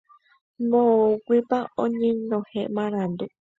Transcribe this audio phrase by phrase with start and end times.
[0.69, 3.25] Moõguipa oñenohẽ marandu.